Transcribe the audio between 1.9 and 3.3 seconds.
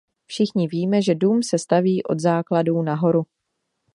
od základů nahoru.